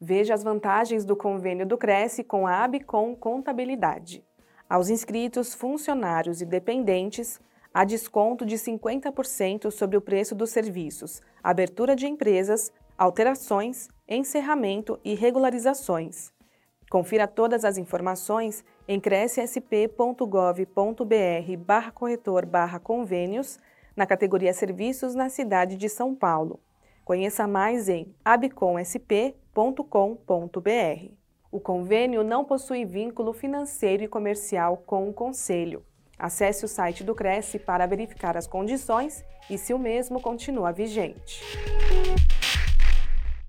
Veja 0.00 0.34
as 0.34 0.42
vantagens 0.42 1.06
do 1.06 1.16
convênio 1.16 1.66
do 1.66 1.78
Cresce 1.78 2.22
com 2.22 2.46
a 2.46 2.62
Abicom 2.62 3.16
Contabilidade. 3.16 4.22
Aos 4.68 4.90
inscritos, 4.90 5.54
funcionários 5.54 6.42
e 6.42 6.44
dependentes, 6.44 7.40
há 7.72 7.82
desconto 7.82 8.44
de 8.44 8.56
50% 8.56 9.70
sobre 9.70 9.96
o 9.96 10.00
preço 10.02 10.34
dos 10.34 10.50
serviços, 10.50 11.22
abertura 11.42 11.96
de 11.96 12.06
empresas, 12.06 12.70
alterações, 12.98 13.88
encerramento 14.06 15.00
e 15.02 15.14
regularizações. 15.14 16.30
Confira 16.90 17.26
todas 17.26 17.64
as 17.64 17.78
informações 17.78 18.62
em 18.86 19.00
crescsp.gov.br 19.00 21.56
barra 21.58 21.90
corretor 21.90 22.44
barra 22.44 22.78
convênios 22.78 23.58
na 23.96 24.06
categoria 24.06 24.52
Serviços 24.52 25.14
na 25.14 25.30
cidade 25.30 25.76
de 25.76 25.88
São 25.88 26.14
Paulo. 26.14 26.60
Conheça 27.06 27.46
mais 27.46 27.88
em 27.88 28.12
abcomsp.com.br. 28.24 31.12
O 31.52 31.60
convênio 31.60 32.24
não 32.24 32.44
possui 32.44 32.84
vínculo 32.84 33.32
financeiro 33.32 34.02
e 34.02 34.08
comercial 34.08 34.82
com 34.84 35.08
o 35.08 35.12
Conselho. 35.12 35.84
Acesse 36.18 36.64
o 36.64 36.68
site 36.68 37.04
do 37.04 37.14
Cresce 37.14 37.60
para 37.60 37.86
verificar 37.86 38.36
as 38.36 38.48
condições 38.48 39.24
e 39.48 39.56
se 39.56 39.72
o 39.72 39.78
mesmo 39.78 40.20
continua 40.20 40.72
vigente. 40.72 41.44